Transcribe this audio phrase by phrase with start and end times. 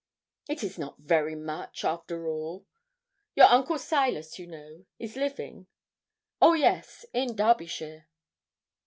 [0.49, 2.65] 'It is not very much, after all.
[3.35, 5.67] Your uncle Silas, you know, is living?'
[6.41, 8.07] 'Oh yes, in Derbyshire.'